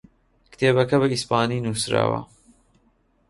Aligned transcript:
کتێبەکە 0.51 0.95
بە 1.01 1.07
ئیسپانی 1.13 1.63
نووسراوە. 1.65 2.19